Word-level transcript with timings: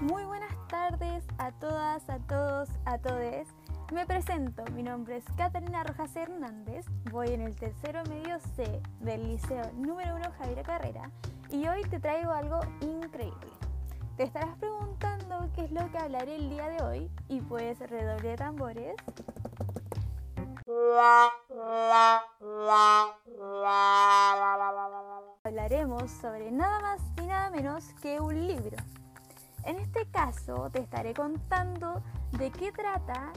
Muy 0.00 0.24
buenas 0.24 0.54
tardes 0.68 1.24
a 1.38 1.50
todas, 1.58 2.08
a 2.08 2.20
todos, 2.20 2.68
a 2.84 2.98
todes. 2.98 3.48
Me 3.92 4.06
presento, 4.06 4.62
mi 4.72 4.84
nombre 4.84 5.16
es 5.16 5.24
Catalina 5.36 5.82
Rojas 5.82 6.14
Hernández, 6.14 6.86
voy 7.10 7.30
en 7.30 7.40
el 7.40 7.56
tercero 7.56 8.04
medio 8.04 8.38
C 8.54 8.80
del 9.00 9.26
Liceo 9.26 9.72
número 9.74 10.14
1 10.14 10.30
Javier 10.38 10.62
Carrera 10.62 11.10
y 11.50 11.66
hoy 11.66 11.82
te 11.82 11.98
traigo 11.98 12.30
algo 12.30 12.60
increíble. 12.82 13.50
Te 14.16 14.22
estarás 14.22 14.56
preguntando 14.58 15.50
qué 15.56 15.64
es 15.64 15.72
lo 15.72 15.90
que 15.90 15.98
hablaré 15.98 16.36
el 16.36 16.50
día 16.50 16.68
de 16.68 16.84
hoy 16.84 17.10
y 17.28 17.40
pues 17.40 17.80
redoble 17.80 18.28
de 18.28 18.36
tambores. 18.36 18.94
Hablaremos 25.44 26.08
sobre 26.20 26.52
nada 26.52 26.80
más 26.80 27.00
y 27.16 27.26
nada 27.26 27.50
menos 27.50 27.84
que 28.00 28.20
un 28.20 28.46
libro. 28.46 28.76
En 29.64 29.76
este 29.76 30.06
caso 30.10 30.70
te 30.70 30.78
estaré 30.80 31.14
contando 31.14 32.00
de 32.38 32.52
qué 32.52 32.70
trata, 32.70 33.32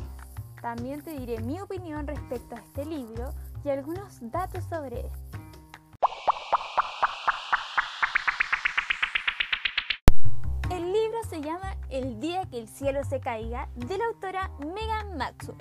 también 0.62 1.02
te 1.02 1.12
diré 1.12 1.42
mi 1.42 1.60
opinión 1.60 2.06
respecto 2.06 2.56
a 2.56 2.60
este 2.60 2.86
libro 2.86 3.34
y 3.64 3.70
algunos 3.70 4.20
datos 4.30 4.64
sobre 4.66 5.00
él. 5.00 5.12
El 10.70 10.94
libro 10.94 11.24
se 11.28 11.42
llama 11.42 11.76
El 11.90 12.20
día 12.20 12.46
que 12.46 12.60
el 12.60 12.68
cielo 12.68 13.04
se 13.04 13.20
caiga 13.20 13.68
de 13.76 13.98
la 13.98 14.06
autora 14.06 14.52
Megan 14.60 15.18
Maxwell. 15.18 15.58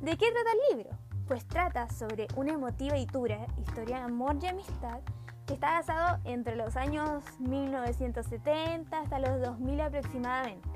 ¿De 0.00 0.18
qué 0.18 0.30
trata 0.32 0.50
el 0.52 0.76
libro? 0.76 1.11
Pues 1.32 1.46
trata 1.46 1.88
sobre 1.88 2.28
una 2.36 2.52
emotiva 2.52 2.98
y 2.98 3.06
dura 3.06 3.46
historia 3.56 4.00
de 4.00 4.02
amor 4.02 4.36
y 4.42 4.48
amistad 4.48 5.00
que 5.46 5.54
está 5.54 5.78
basado 5.78 6.18
entre 6.24 6.56
los 6.56 6.76
años 6.76 7.24
1970 7.38 9.00
hasta 9.00 9.18
los 9.18 9.40
2000 9.40 9.80
aproximadamente. 9.80 10.68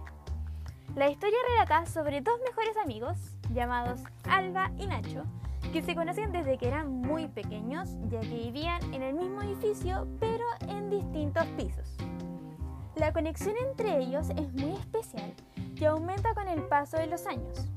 La 0.95 1.11
historia 1.11 1.37
relata 1.51 1.85
sobre 1.85 2.23
dos 2.23 2.41
mejores 2.43 2.75
amigos 2.79 3.19
llamados 3.53 4.01
Alba 4.31 4.71
y 4.79 4.87
Nacho, 4.87 5.25
que 5.75 5.83
se 5.83 5.95
conocen 5.95 6.33
desde 6.33 6.57
que 6.57 6.69
eran 6.69 6.91
muy 6.91 7.29
pequeños, 7.29 7.91
ya 8.09 8.21
que 8.21 8.29
vivían 8.29 8.83
en 8.95 9.03
el 9.03 9.15
mismo 9.15 9.43
edificio 9.43 10.09
pero 10.21 10.47
en 10.69 10.89
distintos 10.89 11.45
pisos. 11.59 11.99
La 12.95 13.13
conexión 13.13 13.57
entre 13.59 13.99
ellos 13.99 14.31
es 14.31 14.55
muy 14.55 14.73
especial 14.73 15.35
y 15.75 15.85
aumenta 15.85 16.33
con 16.33 16.49
el 16.49 16.63
paso 16.63 16.97
de 16.97 17.09
los 17.09 17.27
años. 17.27 17.69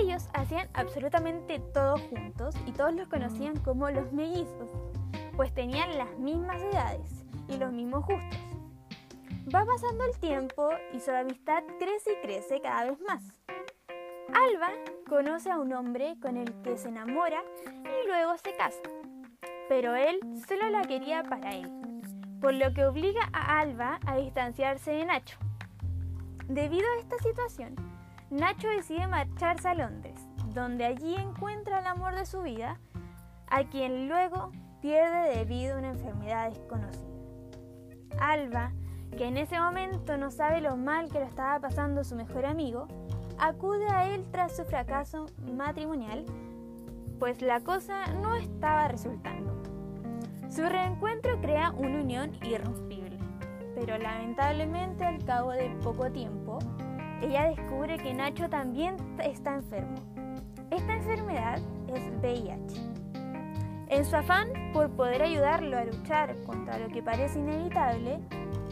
Ellos 0.00 0.28
hacían 0.32 0.68
absolutamente 0.74 1.58
todo 1.58 1.96
juntos 1.98 2.54
y 2.66 2.72
todos 2.72 2.94
los 2.94 3.08
conocían 3.08 3.58
como 3.58 3.90
los 3.90 4.12
mellizos, 4.12 4.70
pues 5.36 5.52
tenían 5.52 5.98
las 5.98 6.16
mismas 6.18 6.62
edades 6.62 7.24
y 7.48 7.56
los 7.56 7.72
mismos 7.72 8.06
gustos. 8.06 8.38
Va 9.52 9.64
pasando 9.64 10.04
el 10.04 10.16
tiempo 10.20 10.70
y 10.92 11.00
su 11.00 11.10
amistad 11.10 11.64
crece 11.80 12.12
y 12.12 12.26
crece 12.26 12.60
cada 12.60 12.90
vez 12.90 13.00
más. 13.00 13.24
Alba 14.32 14.70
conoce 15.08 15.50
a 15.50 15.58
un 15.58 15.72
hombre 15.72 16.16
con 16.20 16.36
el 16.36 16.52
que 16.62 16.76
se 16.76 16.90
enamora 16.90 17.42
y 17.66 18.06
luego 18.06 18.36
se 18.36 18.54
casa, 18.54 18.82
pero 19.68 19.96
él 19.96 20.20
solo 20.46 20.70
la 20.70 20.82
quería 20.82 21.24
para 21.24 21.54
él, 21.56 21.72
por 22.40 22.54
lo 22.54 22.72
que 22.72 22.84
obliga 22.84 23.28
a 23.32 23.58
Alba 23.58 23.98
a 24.06 24.16
distanciarse 24.16 24.92
de 24.92 25.06
Nacho. 25.06 25.38
Debido 26.46 26.86
a 26.86 27.00
esta 27.00 27.18
situación, 27.18 27.74
Nacho 28.30 28.68
decide 28.68 29.06
marcharse 29.06 29.68
a 29.68 29.74
Londres, 29.74 30.20
donde 30.52 30.84
allí 30.84 31.14
encuentra 31.14 31.80
el 31.80 31.86
amor 31.86 32.14
de 32.14 32.26
su 32.26 32.42
vida, 32.42 32.78
a 33.48 33.64
quien 33.64 34.08
luego 34.08 34.52
pierde 34.82 35.34
debido 35.36 35.74
a 35.74 35.78
una 35.78 35.88
enfermedad 35.88 36.50
desconocida. 36.50 37.08
Alba, 38.20 38.72
que 39.16 39.26
en 39.26 39.38
ese 39.38 39.58
momento 39.58 40.18
no 40.18 40.30
sabe 40.30 40.60
lo 40.60 40.76
mal 40.76 41.08
que 41.10 41.20
lo 41.20 41.24
estaba 41.24 41.58
pasando 41.58 42.04
su 42.04 42.16
mejor 42.16 42.44
amigo, 42.44 42.86
acude 43.38 43.88
a 43.88 44.08
él 44.08 44.26
tras 44.30 44.56
su 44.56 44.64
fracaso 44.64 45.26
matrimonial, 45.56 46.24
pues 47.18 47.40
la 47.40 47.60
cosa 47.60 48.06
no 48.20 48.34
estaba 48.34 48.88
resultando. 48.88 49.62
Su 50.50 50.62
reencuentro 50.62 51.40
crea 51.40 51.70
una 51.70 52.00
unión 52.00 52.32
irrompible, 52.42 53.18
pero 53.74 53.96
lamentablemente 53.96 55.04
al 55.04 55.24
cabo 55.24 55.52
de 55.52 55.70
poco 55.82 56.10
tiempo, 56.10 56.47
ella 57.22 57.48
descubre 57.48 57.98
que 57.98 58.14
Nacho 58.14 58.48
también 58.48 58.96
está 59.18 59.54
enfermo. 59.54 59.96
Esta 60.70 60.94
enfermedad 60.94 61.58
es 61.88 62.02
VIH. 62.20 62.80
En 63.88 64.04
su 64.04 64.16
afán 64.16 64.48
por 64.72 64.90
poder 64.90 65.22
ayudarlo 65.22 65.78
a 65.78 65.84
luchar 65.84 66.36
contra 66.44 66.78
lo 66.78 66.88
que 66.88 67.02
parece 67.02 67.38
inevitable, 67.38 68.20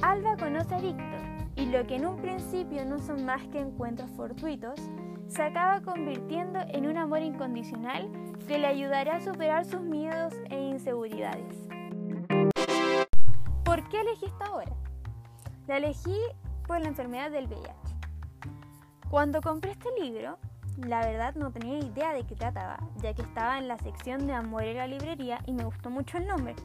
Alba 0.02 0.36
conoce 0.36 0.74
a 0.74 0.80
Víctor 0.80 1.20
y 1.56 1.66
lo 1.66 1.86
que 1.86 1.96
en 1.96 2.06
un 2.06 2.16
principio 2.16 2.84
no 2.84 2.98
son 2.98 3.24
más 3.24 3.42
que 3.48 3.60
encuentros 3.60 4.10
fortuitos, 4.10 4.78
se 5.26 5.42
acaba 5.42 5.80
convirtiendo 5.80 6.60
en 6.68 6.86
un 6.86 6.98
amor 6.98 7.22
incondicional 7.22 8.10
que 8.46 8.58
le 8.58 8.66
ayudará 8.66 9.16
a 9.16 9.20
superar 9.20 9.64
sus 9.64 9.80
miedos 9.80 10.34
e 10.50 10.60
inseguridades. 10.60 11.56
¿Por 13.64 13.88
qué 13.88 14.02
elegí 14.02 14.26
esta 14.26 14.54
obra? 14.54 14.72
La 15.66 15.78
elegí 15.78 16.16
por 16.66 16.80
la 16.80 16.88
enfermedad 16.88 17.30
del 17.30 17.46
VIH. 17.46 17.85
Cuando 19.10 19.40
compré 19.40 19.70
este 19.70 19.88
libro, 20.00 20.36
la 20.78 21.00
verdad 21.00 21.34
no 21.36 21.52
tenía 21.52 21.78
idea 21.78 22.12
de 22.12 22.24
qué 22.24 22.34
trataba, 22.34 22.76
ya 23.00 23.14
que 23.14 23.22
estaba 23.22 23.56
en 23.58 23.68
la 23.68 23.78
sección 23.78 24.26
de 24.26 24.32
amor 24.32 24.64
en 24.64 24.78
la 24.78 24.88
librería 24.88 25.38
y 25.46 25.52
me 25.52 25.64
gustó 25.64 25.90
mucho 25.90 26.18
el 26.18 26.26
nombre. 26.26 26.56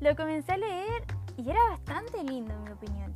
Lo 0.00 0.16
comencé 0.16 0.52
a 0.52 0.56
leer 0.56 1.04
y 1.36 1.48
era 1.48 1.60
bastante 1.70 2.24
lindo 2.24 2.52
en 2.52 2.64
mi 2.64 2.70
opinión. 2.70 3.14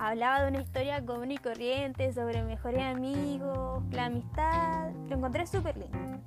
Hablaba 0.00 0.42
de 0.42 0.48
una 0.48 0.60
historia 0.60 1.04
común 1.04 1.30
y 1.30 1.36
corriente 1.36 2.10
sobre 2.12 2.42
mejores 2.42 2.82
amigos, 2.82 3.82
la 3.90 4.06
amistad, 4.06 4.90
lo 5.08 5.16
encontré 5.16 5.46
súper 5.46 5.76
lindo. 5.76 6.20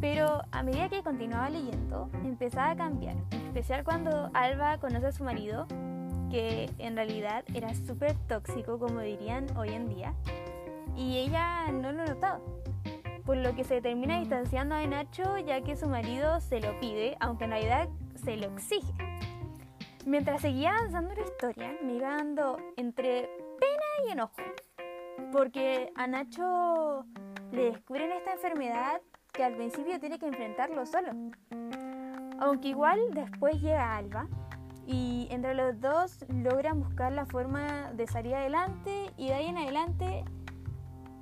Pero 0.00 0.42
a 0.52 0.62
medida 0.62 0.88
que 0.88 1.02
continuaba 1.02 1.50
leyendo, 1.50 2.08
empezaba 2.24 2.70
a 2.70 2.76
cambiar, 2.76 3.16
en 3.32 3.46
especial 3.48 3.82
cuando 3.82 4.30
Alba 4.34 4.78
conoce 4.78 5.08
a 5.08 5.12
su 5.12 5.24
marido, 5.24 5.66
que 6.30 6.70
en 6.78 6.94
realidad 6.94 7.44
era 7.54 7.74
súper 7.74 8.14
tóxico, 8.28 8.78
como 8.78 9.00
dirían 9.00 9.46
hoy 9.56 9.70
en 9.70 9.88
día, 9.88 10.14
y 10.96 11.18
ella 11.18 11.70
no 11.72 11.92
lo 11.92 12.04
notaba. 12.04 12.40
Por 13.24 13.36
lo 13.36 13.54
que 13.54 13.64
se 13.64 13.80
termina 13.80 14.18
distanciando 14.18 14.74
de 14.74 14.86
Nacho 14.86 15.38
ya 15.38 15.60
que 15.60 15.76
su 15.76 15.88
marido 15.88 16.40
se 16.40 16.60
lo 16.60 16.78
pide, 16.80 17.16
aunque 17.20 17.44
en 17.44 17.50
realidad 17.50 17.88
se 18.14 18.36
lo 18.36 18.46
exige. 18.48 18.92
Mientras 20.06 20.40
seguía 20.40 20.74
avanzando 20.74 21.14
la 21.14 21.22
historia, 21.22 21.76
me 21.84 21.94
iba 21.94 22.16
dando 22.16 22.56
entre 22.76 23.28
pena 23.58 24.08
y 24.08 24.12
enojo, 24.12 24.42
porque 25.30 25.92
a 25.94 26.06
Nacho 26.06 27.04
le 27.52 27.64
descubren 27.72 28.10
esta 28.12 28.32
enfermedad 28.32 29.02
que 29.32 29.44
al 29.44 29.54
principio 29.54 30.00
tiene 30.00 30.18
que 30.18 30.26
enfrentarlo 30.26 30.86
solo. 30.86 31.12
Aunque 32.40 32.68
igual 32.68 32.98
después 33.12 33.60
llega 33.60 33.96
Alba 33.96 34.26
y 34.86 35.28
entre 35.30 35.54
los 35.54 35.80
dos 35.80 36.24
logran 36.28 36.80
buscar 36.80 37.12
la 37.12 37.26
forma 37.26 37.92
de 37.92 38.06
salir 38.06 38.34
adelante 38.34 39.10
y 39.16 39.28
de 39.28 39.34
ahí 39.34 39.46
en 39.46 39.58
adelante 39.58 40.24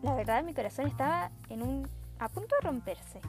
la 0.03 0.15
verdad 0.15 0.45
mi 0.45 0.55
corazón 0.55 0.87
estaba 0.87 1.31
en 1.49 1.63
un, 1.63 1.89
a 2.19 2.29
punto 2.29 2.55
de 2.57 2.67
romperse. 2.67 3.21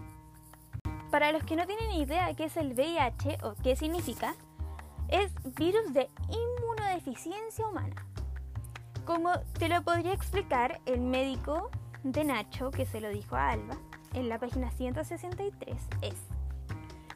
Para 1.11 1.31
los 1.31 1.43
que 1.43 1.55
no 1.55 1.65
tienen 1.65 1.91
idea 1.91 2.33
qué 2.35 2.45
es 2.45 2.57
el 2.57 2.73
VIH 2.73 3.39
o 3.43 3.55
qué 3.63 3.75
significa, 3.75 4.35
es 5.07 5.31
virus 5.55 5.91
de 5.93 6.09
inmunodeficiencia 6.29 7.67
humana. 7.67 8.05
Como 9.05 9.31
te 9.57 9.69
lo 9.69 9.81
podría 9.81 10.13
explicar 10.13 10.79
el 10.85 11.01
médico 11.01 11.71
de 12.03 12.23
Nacho 12.23 12.69
que 12.69 12.85
se 12.85 13.01
lo 13.01 13.09
dijo 13.09 13.35
a 13.35 13.49
Alba 13.49 13.75
en 14.13 14.29
la 14.29 14.39
página 14.39 14.71
163 14.71 15.77
es, 16.01 16.15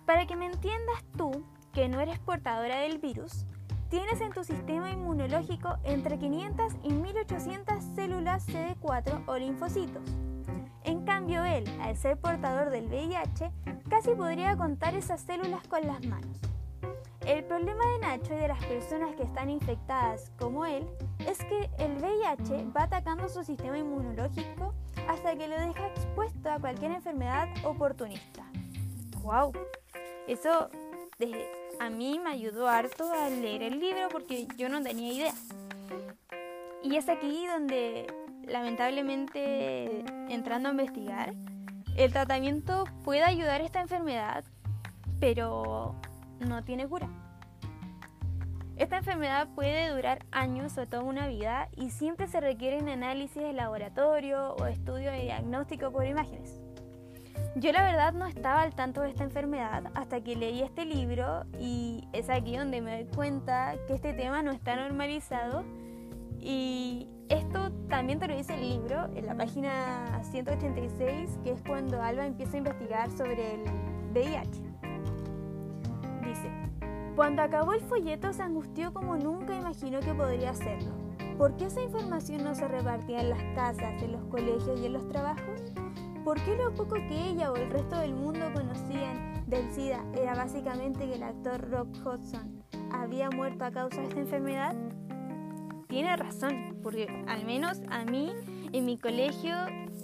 para 0.06 0.26
que 0.26 0.36
me 0.36 0.48
entiendas 0.48 1.04
tú 1.18 1.46
que 1.72 1.88
no 1.88 2.00
eres 2.00 2.20
portadora 2.20 2.80
del 2.80 2.98
virus, 2.98 3.46
Tienes 3.94 4.22
en 4.22 4.32
tu 4.32 4.44
sistema 4.44 4.90
inmunológico 4.90 5.78
entre 5.84 6.18
500 6.18 6.74
y 6.82 6.94
1800 6.94 7.84
células 7.94 8.48
CD4 8.48 9.24
o 9.28 9.38
linfocitos. 9.38 10.02
En 10.84 11.06
cambio, 11.06 11.46
él, 11.46 11.64
al 11.80 11.96
ser 11.96 12.18
portador 12.18 12.72
del 12.72 12.88
VIH, 12.88 13.52
casi 13.92 14.16
podría 14.16 14.58
contar 14.58 14.96
esas 14.96 15.22
células 15.22 15.68
con 15.68 15.86
las 15.86 16.04
manos. 16.08 16.40
El 17.28 17.44
problema 17.44 17.86
de 17.86 18.00
Nacho 18.00 18.34
y 18.34 18.38
de 18.38 18.48
las 18.48 18.66
personas 18.66 19.14
que 19.16 19.22
están 19.22 19.52
infectadas 19.52 20.32
como 20.40 20.66
él 20.66 20.88
es 21.20 21.38
que 21.46 21.70
el 21.78 21.98
VIH 21.98 22.72
va 22.76 22.86
atacando 22.86 23.30
su 23.30 23.44
sistema 23.44 23.78
inmunológico 23.78 24.74
hasta 25.08 25.36
que 25.36 25.48
lo 25.48 25.56
deja 25.60 25.86
expuesto 25.86 26.50
a 26.50 26.58
cualquier 26.58 26.94
enfermedad 26.94 27.48
oportunista. 27.64 28.44
¡Wow! 29.22 29.54
Eso 30.28 30.68
desde 31.20 31.63
a 31.80 31.90
mí 31.90 32.20
me 32.20 32.32
ayudó 32.32 32.68
harto 32.68 33.12
a 33.12 33.30
leer 33.30 33.64
el 33.64 33.80
libro 33.80 34.10
porque 34.12 34.48
yo 34.58 34.70
no 34.70 34.82
tenía 34.82 35.14
idea. 35.14 35.34
Y 36.84 36.96
es 36.98 37.10
aquí 37.10 37.48
donde, 37.48 38.08
lamentablemente, 38.46 40.04
entrando 40.30 40.70
a 40.70 40.72
investigar, 40.72 41.34
El 41.96 42.12
tratamiento 42.12 42.86
puede 43.04 43.22
ayudar 43.22 43.62
a 43.62 43.66
esta 43.66 43.80
enfermedad, 43.80 44.44
pero 45.20 45.96
no 46.40 46.64
tiene 46.64 46.88
cura. 46.88 47.08
Esta 48.78 48.98
enfermedad 48.98 49.48
puede 49.54 49.90
durar 49.90 50.26
años 50.32 50.76
o 50.80 50.88
toda 50.88 51.04
una 51.04 51.28
vida 51.28 51.70
y 51.78 51.92
siempre 51.92 52.28
se 52.28 52.42
requieren 52.42 52.90
análisis 52.90 53.44
de 53.44 53.54
laboratorio 53.54 54.56
o 54.56 54.66
estudio 54.66 55.12
de 55.12 55.22
diagnóstico 55.22 55.92
por 55.92 56.08
imágenes. 56.08 56.63
Yo 57.56 57.72
la 57.72 57.84
verdad 57.84 58.14
no 58.14 58.26
estaba 58.26 58.62
al 58.64 58.74
tanto 58.74 59.02
de 59.02 59.10
esta 59.10 59.24
enfermedad 59.24 59.92
hasta 59.94 60.22
que 60.22 60.36
leí 60.36 60.64
este 60.64 60.86
libro 60.86 61.44
y 61.60 62.08
es 62.12 62.30
aquí 62.30 62.58
donde 62.58 62.82
me 62.82 63.04
doy 63.04 63.16
cuenta 63.16 63.76
que 63.86 63.94
este 63.94 64.14
tema 64.14 64.42
no 64.42 64.52
está 64.52 64.76
normalizado 64.76 65.64
y 66.40 67.08
esto 67.30 67.72
también 67.90 68.20
te 68.20 68.28
lo 68.28 68.36
dice 68.36 68.56
el 68.56 68.62
libro 68.62 69.08
en 69.16 69.28
la 69.28 69.36
página 69.36 70.20
186 70.24 71.40
que 71.44 71.52
es 71.52 71.62
cuando 71.62 72.02
Alba 72.02 72.26
empieza 72.26 72.56
a 72.56 72.58
investigar 72.58 73.12
sobre 73.12 73.54
el 73.54 73.62
VIH. 74.14 74.62
Dice, 76.26 76.50
cuando 77.16 77.44
acabó 77.44 77.74
el 77.74 77.82
folleto 77.82 78.34
se 78.34 78.42
angustió 78.42 78.94
como 78.94 79.16
nunca 79.16 79.56
imaginó 79.56 80.00
que 80.00 80.16
podría 80.16 80.50
hacerlo. 80.50 80.92
¿Por 81.38 81.56
qué 81.56 81.66
esa 81.66 81.82
información 81.82 82.44
no 82.44 82.56
se 82.56 82.68
repartía 82.68 83.22
en 83.22 83.30
las 83.30 83.44
casas, 83.56 84.02
en 84.02 84.12
los 84.12 84.24
colegios 84.26 84.80
y 84.80 84.88
en 84.88 84.94
los 84.94 85.08
trabajos? 85.08 85.62
¿Por 86.24 86.42
qué 86.46 86.56
lo 86.56 86.74
poco 86.74 86.96
que 86.96 87.32
ella 87.32 87.52
o 87.52 87.56
el 87.58 87.70
resto 87.70 87.98
del 87.98 88.16
mundo 88.16 88.50
conocían 88.54 89.44
del 89.46 89.70
SIDA 89.74 90.06
era 90.16 90.34
básicamente 90.34 91.06
que 91.06 91.16
el 91.16 91.24
actor 91.24 91.70
Rock 91.70 91.90
Hudson 91.98 92.64
había 92.94 93.30
muerto 93.30 93.66
a 93.66 93.72
causa 93.72 94.00
de 94.00 94.08
esta 94.08 94.22
enfermedad? 94.22 94.74
Tiene 95.90 96.16
razón, 96.16 96.80
porque 96.82 97.08
al 97.28 97.46
menos 97.46 97.82
a 97.90 98.06
mí 98.06 98.32
en 98.72 98.86
mi 98.86 98.98
colegio 98.98 99.54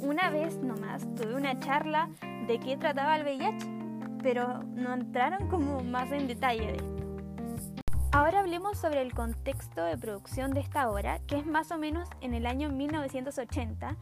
una 0.02 0.30
vez 0.30 0.58
nomás 0.58 1.08
tuve 1.16 1.36
una 1.36 1.58
charla 1.62 2.10
de 2.48 2.60
qué 2.60 2.76
trataba 2.76 3.16
el 3.16 3.24
VIH, 3.24 3.66
pero 4.22 4.62
no 4.76 4.94
entraron 4.94 5.48
como 5.48 5.84
más 5.86 6.12
en 6.12 6.28
detalle 6.28 6.68
de 6.68 6.76
esto. 6.76 7.00
Ahora 8.12 8.42
hablemos 8.42 8.78
sobre 8.78 9.02
el 9.04 9.14
contexto 9.14 9.86
de 9.86 9.98
producción 9.98 10.52
de 10.52 10.60
esta 10.60 10.90
obra, 10.90 11.20
que 11.28 11.38
es 11.38 11.46
más 11.46 11.72
o 11.72 11.78
menos 11.78 12.10
en 12.20 12.34
el 12.34 12.46
año 12.46 12.70
1980 12.70 13.96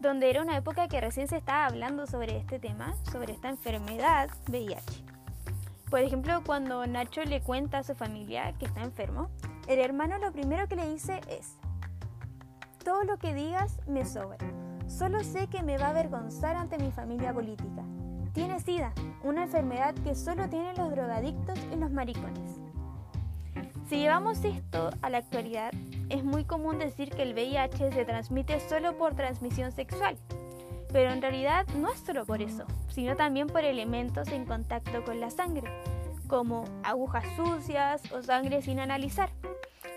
donde 0.00 0.30
era 0.30 0.42
una 0.42 0.56
época 0.56 0.88
que 0.88 1.00
recién 1.00 1.28
se 1.28 1.36
estaba 1.36 1.66
hablando 1.66 2.06
sobre 2.06 2.38
este 2.38 2.58
tema, 2.58 2.94
sobre 3.12 3.32
esta 3.32 3.50
enfermedad 3.50 4.30
VIH. 4.48 5.04
Por 5.90 6.00
ejemplo, 6.00 6.42
cuando 6.44 6.86
Nacho 6.86 7.22
le 7.24 7.42
cuenta 7.42 7.78
a 7.78 7.82
su 7.82 7.94
familia 7.94 8.54
que 8.58 8.64
está 8.64 8.82
enfermo, 8.82 9.28
el 9.66 9.78
hermano 9.78 10.18
lo 10.18 10.32
primero 10.32 10.68
que 10.68 10.76
le 10.76 10.88
dice 10.88 11.20
es, 11.28 11.56
todo 12.82 13.04
lo 13.04 13.18
que 13.18 13.34
digas 13.34 13.78
me 13.86 14.04
sobra, 14.06 14.38
solo 14.86 15.22
sé 15.22 15.48
que 15.48 15.62
me 15.62 15.76
va 15.76 15.88
a 15.88 15.90
avergonzar 15.90 16.56
ante 16.56 16.78
mi 16.78 16.90
familia 16.92 17.34
política. 17.34 17.82
Tiene 18.32 18.60
SIDA, 18.60 18.92
una 19.22 19.42
enfermedad 19.42 19.94
que 19.96 20.14
solo 20.14 20.48
tienen 20.48 20.76
los 20.76 20.90
drogadictos 20.90 21.58
y 21.72 21.76
los 21.76 21.90
maricones. 21.90 22.60
Si 23.88 23.96
llevamos 23.96 24.44
esto 24.44 24.90
a 25.02 25.10
la 25.10 25.18
actualidad, 25.18 25.72
es 26.10 26.24
muy 26.24 26.44
común 26.44 26.78
decir 26.78 27.10
que 27.10 27.22
el 27.22 27.32
VIH 27.32 27.92
se 27.92 28.04
transmite 28.04 28.60
solo 28.60 28.96
por 28.98 29.14
transmisión 29.14 29.72
sexual, 29.72 30.16
pero 30.92 31.10
en 31.10 31.22
realidad 31.22 31.66
no 31.76 31.90
es 31.90 32.00
solo 32.00 32.26
por 32.26 32.42
eso, 32.42 32.64
sino 32.88 33.16
también 33.16 33.46
por 33.46 33.64
elementos 33.64 34.28
en 34.28 34.44
contacto 34.44 35.04
con 35.04 35.20
la 35.20 35.30
sangre, 35.30 35.70
como 36.26 36.64
agujas 36.82 37.24
sucias 37.36 38.02
o 38.12 38.22
sangre 38.22 38.60
sin 38.60 38.80
analizar, 38.80 39.30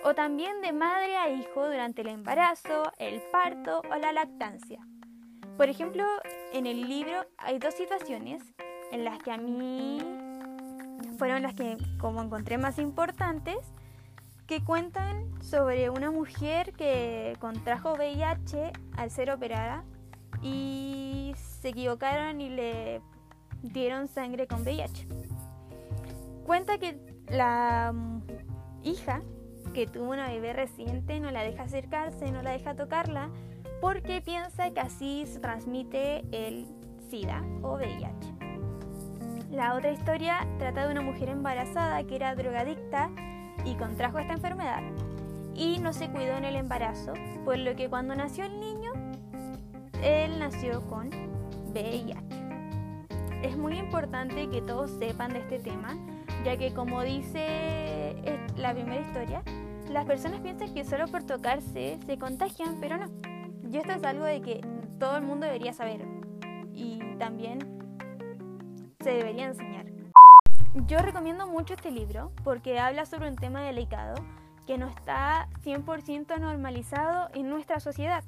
o 0.04 0.14
también 0.14 0.62
de 0.62 0.72
madre 0.72 1.18
a 1.18 1.30
hijo 1.30 1.66
durante 1.66 2.02
el 2.02 2.10
embarazo, 2.10 2.92
el 3.00 3.22
parto 3.32 3.82
o 3.92 3.96
la 3.96 4.14
lactancia. 4.14 4.80
Por 5.58 5.70
ejemplo, 5.70 6.04
en 6.52 6.68
el 6.68 6.88
libro 6.88 7.26
hay 7.38 7.58
dos 7.58 7.74
situaciones 7.74 8.44
en 8.92 9.04
las 9.04 9.18
que 9.20 9.32
a 9.32 9.38
mí 9.38 10.00
fueron 11.18 11.42
las 11.42 11.54
que 11.54 11.78
como 12.00 12.22
encontré 12.22 12.58
más 12.58 12.80
importantes 12.80 13.58
que 14.48 14.64
cuentan 14.64 15.23
sobre 15.44 15.90
una 15.90 16.10
mujer 16.10 16.74
que 16.74 17.36
contrajo 17.40 17.94
VIH 17.94 18.72
al 18.96 19.12
ser 19.12 19.30
operada 19.30 19.84
y 20.42 21.34
se 21.36 21.70
equivocaron 21.70 22.42
y 22.42 22.50
le 22.50 23.02
dieron 23.62 24.08
sangre 24.08 24.48
con 24.48 24.64
VIH. 24.64 25.08
Cuenta 26.46 26.78
que 26.78 26.98
la 27.28 27.94
hija 28.84 29.22
que 29.74 29.86
tuvo 29.86 30.12
una 30.12 30.30
bebé 30.30 30.54
reciente 30.54 31.20
no 31.20 31.30
la 31.32 31.44
deja 31.44 31.64
acercarse, 31.64 32.32
no 32.32 32.42
la 32.42 32.52
deja 32.52 32.76
tocarla, 32.76 33.30
porque 33.82 34.22
piensa 34.22 34.72
que 34.72 34.80
así 34.80 35.26
se 35.26 35.40
transmite 35.40 36.24
el 36.32 36.68
SIDA 37.10 37.44
o 37.62 37.76
VIH. 37.76 38.34
La 39.52 39.76
otra 39.76 39.92
historia 39.92 40.48
trata 40.58 40.86
de 40.86 40.92
una 40.92 41.02
mujer 41.02 41.30
embarazada 41.30 42.04
que 42.06 42.16
era 42.16 42.34
drogadicta 42.36 43.10
y 43.66 43.76
contrajo 43.76 44.20
esta 44.20 44.34
enfermedad 44.34 44.82
y 45.56 45.80
no 45.80 45.94
se 45.94 46.10
cuidó 46.10 46.38
en 46.38 46.46
el 46.46 46.56
embarazo, 46.56 47.14
por 47.46 47.58
lo 47.58 47.76
que 47.76 47.90
cuando 47.90 48.16
nació 48.16 48.46
el 48.46 48.60
niño, 48.60 48.92
él 50.02 50.40
nació 50.40 50.82
con 50.88 51.10
VIH. 51.74 52.18
Es 53.42 53.58
muy 53.58 53.78
importante 53.78 54.50
que 54.50 54.62
todos 54.62 54.92
sepan 54.92 55.34
de 55.34 55.40
este 55.40 55.60
tema, 55.60 55.98
ya 56.46 56.58
que 56.58 56.74
como 56.74 57.02
dice 57.04 58.16
la 58.58 58.74
primera 58.74 59.02
historia, 59.02 59.44
las 59.90 60.06
personas 60.06 60.40
piensan 60.42 60.74
que 60.74 60.86
solo 60.86 61.08
por 61.08 61.24
tocarse 61.24 62.00
se 62.06 62.18
contagian, 62.18 62.78
pero 62.80 62.98
no. 62.98 63.06
Y 63.70 63.78
esto 63.78 63.92
es 63.92 64.04
algo 64.04 64.26
de 64.26 64.42
que 64.42 64.62
todo 65.00 65.18
el 65.18 65.24
mundo 65.24 65.46
debería 65.46 65.74
saber 65.74 66.06
y 66.74 67.00
también 67.18 67.60
se 69.02 69.12
debería 69.12 69.48
enseñar. 69.48 69.86
Yo 70.88 71.00
recomiendo 71.00 71.48
mucho 71.48 71.74
este 71.74 71.92
libro 71.92 72.32
porque 72.44 72.80
habla 72.80 73.06
sobre 73.06 73.30
un 73.30 73.36
tema 73.36 73.62
delicado 73.62 74.16
que 74.66 74.78
no 74.78 74.88
está 74.88 75.48
100% 75.64 76.40
normalizado 76.40 77.30
en 77.34 77.50
nuestra 77.50 77.80
sociedad. 77.80 78.24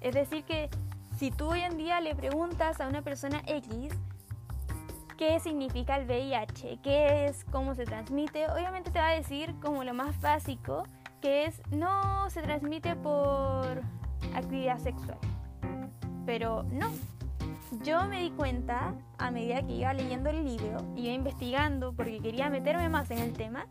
Es 0.00 0.14
decir, 0.14 0.44
que 0.44 0.68
si 1.16 1.30
tú 1.30 1.50
hoy 1.50 1.60
en 1.60 1.76
día 1.76 2.00
le 2.00 2.14
preguntas 2.14 2.80
a 2.80 2.88
una 2.88 3.02
persona 3.02 3.42
X 3.46 3.94
qué 5.16 5.38
significa 5.38 5.96
el 5.96 6.06
VIH, 6.06 6.78
qué 6.82 7.26
es, 7.26 7.44
cómo 7.52 7.76
se 7.76 7.84
transmite, 7.84 8.50
obviamente 8.50 8.90
te 8.90 8.98
va 8.98 9.10
a 9.10 9.14
decir 9.14 9.54
como 9.60 9.84
lo 9.84 9.94
más 9.94 10.20
básico, 10.20 10.82
que 11.20 11.44
es 11.44 11.62
no 11.70 12.28
se 12.28 12.42
transmite 12.42 12.96
por 12.96 13.82
actividad 14.34 14.78
sexual. 14.78 15.18
Pero 16.26 16.64
no, 16.64 16.90
yo 17.84 18.04
me 18.06 18.20
di 18.20 18.30
cuenta 18.30 18.94
a 19.18 19.30
medida 19.30 19.62
que 19.62 19.74
iba 19.74 19.94
leyendo 19.94 20.30
el 20.30 20.44
libro, 20.44 20.78
iba 20.96 21.12
investigando 21.12 21.92
porque 21.92 22.20
quería 22.20 22.50
meterme 22.50 22.88
más 22.88 23.08
en 23.12 23.18
el 23.18 23.32
tema 23.32 23.66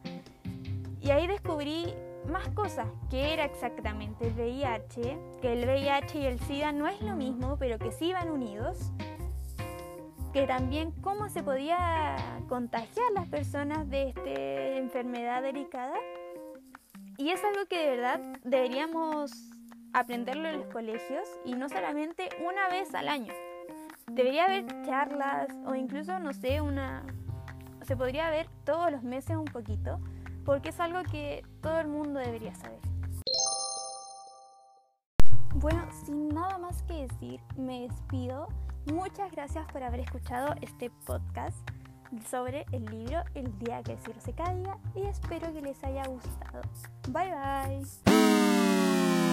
y 1.01 1.09
ahí 1.09 1.27
descubrí 1.27 1.93
más 2.27 2.47
cosas, 2.49 2.87
que 3.09 3.33
era 3.33 3.45
exactamente 3.45 4.27
el 4.27 4.33
VIH, 4.33 5.19
que 5.41 5.53
el 5.53 5.65
VIH 5.65 6.19
y 6.19 6.25
el 6.25 6.39
SIDA 6.39 6.71
no 6.71 6.87
es 6.87 7.01
lo 7.01 7.15
mismo, 7.15 7.57
pero 7.57 7.79
que 7.79 7.91
sí 7.91 8.13
van 8.13 8.29
unidos, 8.29 8.91
que 10.31 10.45
también 10.45 10.91
cómo 11.01 11.29
se 11.29 11.43
podía 11.43 12.15
contagiar 12.47 13.11
las 13.13 13.27
personas 13.27 13.89
de 13.89 14.09
esta 14.09 14.77
enfermedad 14.77 15.41
delicada. 15.41 15.95
Y 17.17 17.31
es 17.31 17.43
algo 17.43 17.65
que 17.67 17.79
de 17.79 17.89
verdad 17.89 18.19
deberíamos 18.43 19.31
aprenderlo 19.93 20.47
en 20.47 20.57
los 20.59 20.67
colegios 20.67 21.27
y 21.43 21.53
no 21.53 21.67
solamente 21.67 22.29
una 22.47 22.69
vez 22.69 22.93
al 22.95 23.09
año. 23.09 23.33
Debería 24.07 24.45
haber 24.45 24.65
charlas 24.83 25.47
o 25.65 25.75
incluso, 25.75 26.19
no 26.19 26.33
sé, 26.33 26.61
una... 26.61 27.03
Se 27.83 27.97
podría 27.97 28.29
ver 28.29 28.47
todos 28.63 28.91
los 28.91 29.03
meses 29.03 29.35
un 29.35 29.45
poquito, 29.45 29.99
porque 30.45 30.69
es 30.69 30.79
algo 30.79 31.03
que 31.03 31.43
todo 31.61 31.79
el 31.79 31.87
mundo 31.87 32.19
debería 32.19 32.55
saber. 32.55 32.79
Bueno, 35.55 35.85
sin 36.05 36.29
nada 36.29 36.57
más 36.57 36.81
que 36.83 37.07
decir, 37.07 37.39
me 37.57 37.81
despido. 37.81 38.47
Muchas 38.85 39.31
gracias 39.31 39.69
por 39.71 39.83
haber 39.83 39.99
escuchado 39.99 40.55
este 40.61 40.89
podcast 41.05 41.57
sobre 42.29 42.65
el 42.71 42.85
libro 42.85 43.23
El 43.35 43.57
día 43.59 43.83
que 43.83 43.93
el 43.93 43.99
cielo 43.99 44.19
se 44.19 44.33
caiga 44.33 44.77
y 44.95 45.03
espero 45.03 45.53
que 45.53 45.61
les 45.61 45.83
haya 45.83 46.05
gustado. 46.07 46.61
Bye 47.09 47.31
bye. 48.05 49.30